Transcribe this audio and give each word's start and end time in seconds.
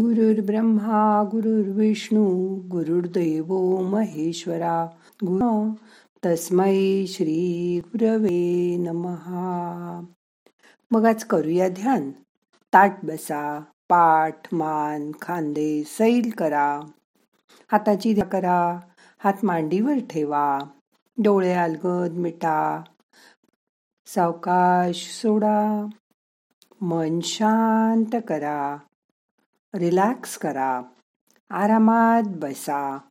ब्रह्मा 0.00 1.24
गुरुर्विष्णू 1.24 2.56
गुरुर्दैव 2.68 3.80
महेश्वरा। 3.80 4.86
गुरु 5.24 5.74
तस्मै 6.26 7.06
श्री 7.08 7.80
गुरवे 7.86 8.76
नमहा। 8.76 10.00
मग 10.90 11.04
आज 11.04 11.24
करूया 11.24 11.68
ध्यान. 11.68 12.10
ताट 12.72 13.04
बसा 13.04 13.60
पाठ 13.60 14.54
मान 14.54 15.12
खांदे 15.22 15.84
सैल 15.86 16.30
करा. 16.30 16.80
हाताची 17.72 18.14
करा 18.32 18.80
हात 19.18 19.44
मांडीवर 19.44 19.98
ठेवा. 20.10 20.58
डोळे 21.18 21.52
अलगद 21.52 22.12
मिटा 22.12 22.82
सावकाश 24.06 25.22
सोडा. 25.22 25.86
मन 26.82 27.20
शांत 27.20 28.16
करा. 28.28 28.78
रिलॅक्स 29.74 30.36
करा. 30.36 30.82
आरामात 31.50 32.22
बसा. 32.28 33.07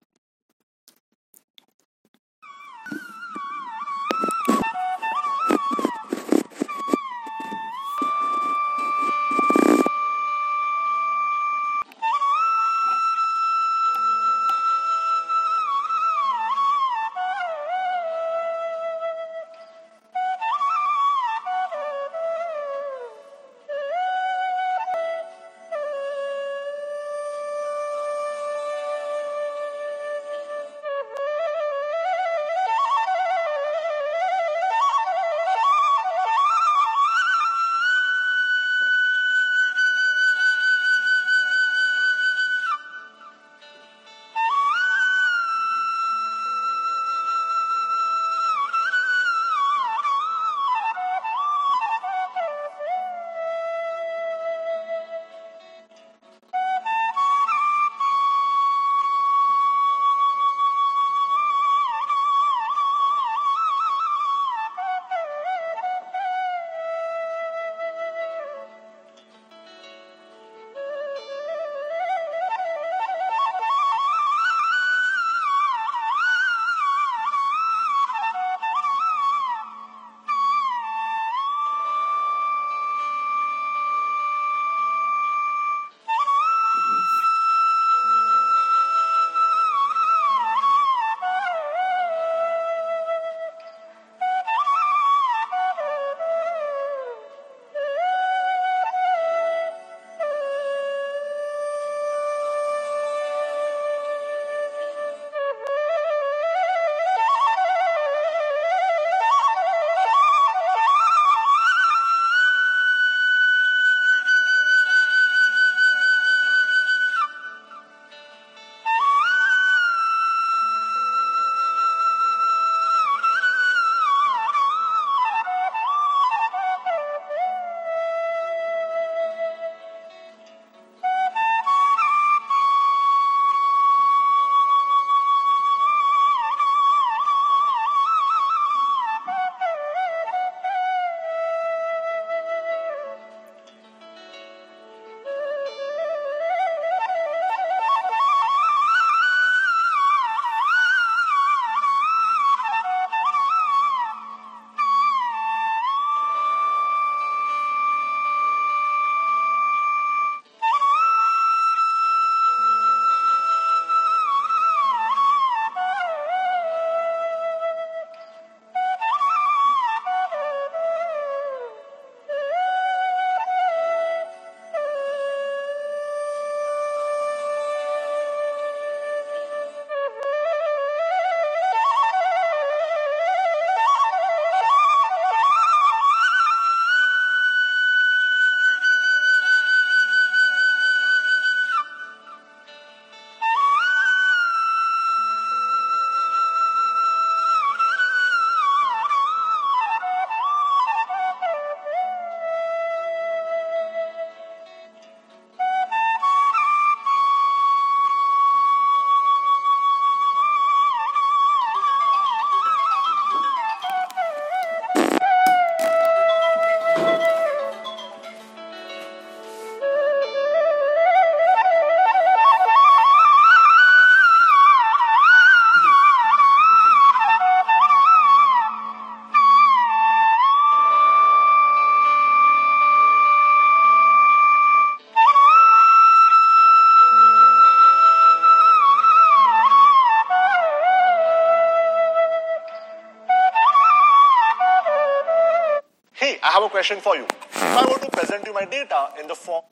Question 246.78 247.00
for 247.02 247.16
you. 247.16 247.24
If 247.24 247.76
I 247.76 247.86
were 247.90 247.98
to 247.98 248.10
present 248.12 248.46
you 248.46 248.54
my 248.54 248.64
data 248.66 249.00
in 249.20 249.28
the 249.28 249.36
form 249.36 249.64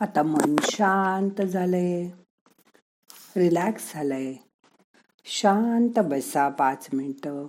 आता 0.00 0.22
मन 0.22 0.54
शांत 0.70 1.40
झालंय 1.42 2.06
रिलॅक्स 3.36 3.92
झालंय 3.94 4.32
शांत 5.24 5.98
बसा 6.10 6.48
पाच 6.58 6.88
मिनटं 6.92 7.46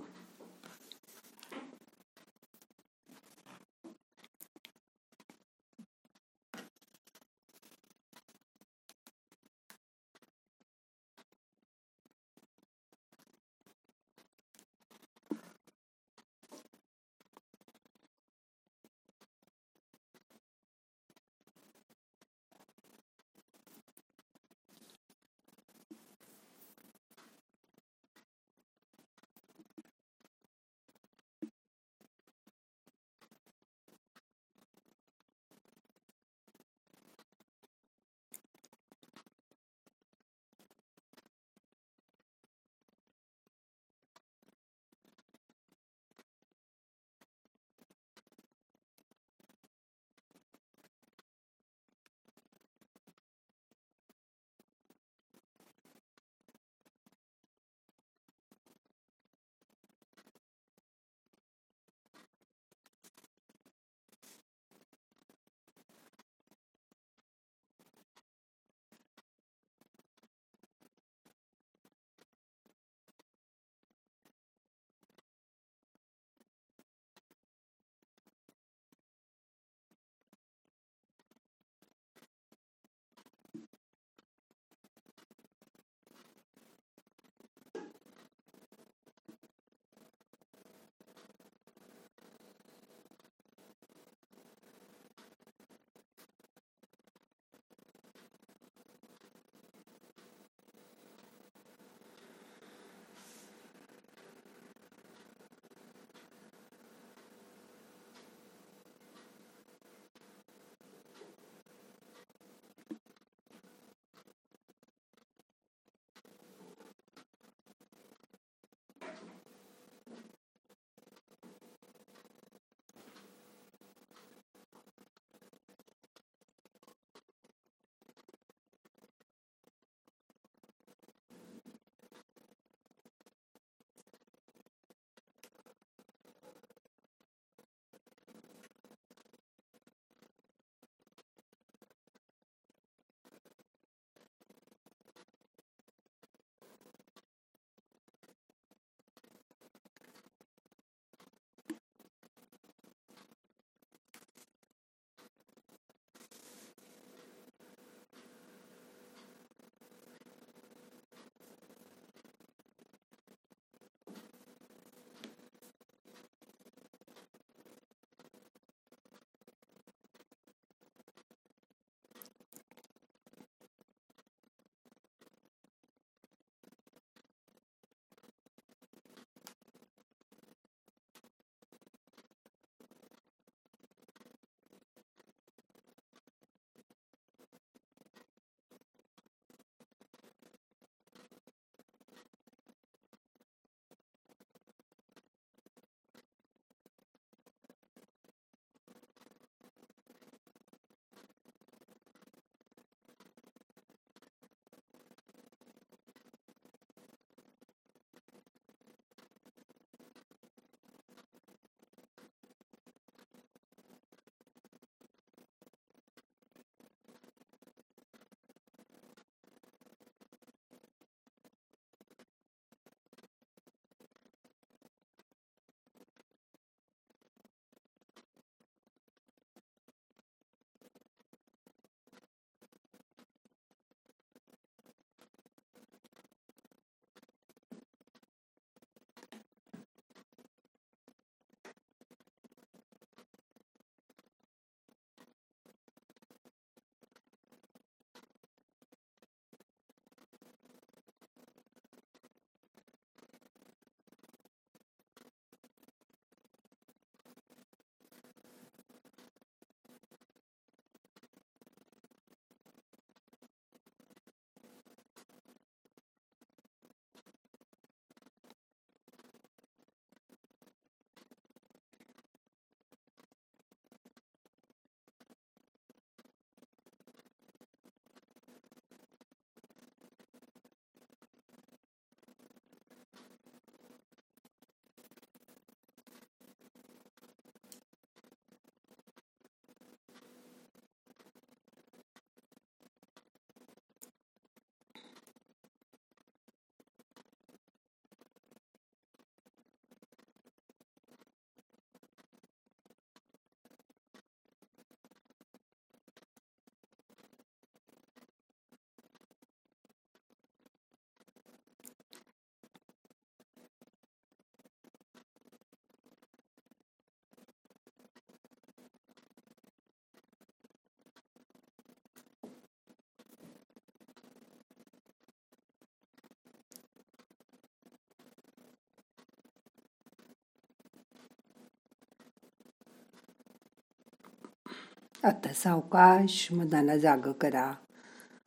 आता 335.24 335.52
सावकाश 335.54 336.48
मनाला 336.52 336.96
जाग 336.96 337.18
करा. 337.18 337.72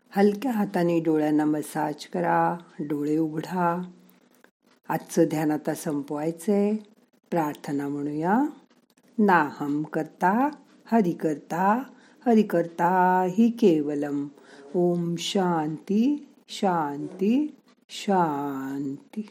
हलक्या 0.09 0.51
हाताने 0.51 0.99
डोळ्यांना 0.99 1.45
मसाज 1.45 2.05
करा. 2.05 2.57
डोळे 2.79 3.17
उघडा. 3.17 3.81
आजचं 4.89 5.23
ध्यान 5.23 5.51
आता 5.51 5.73
संपवायचंय. 5.73 6.75
प्रार्थना 7.31 7.87
म्हणूया. 7.87 8.43
नाहम 9.19 9.83
करता 9.83 10.49
हरि 10.91 11.11
करता 11.11 11.83
हरि 12.25 12.43
करता 12.43 13.21
हि 13.37 13.49
केवलम. 13.49 14.27
ओम 14.75 15.15
शांती 15.15 16.29
शांती 16.49 17.55
शांती. 17.89 19.27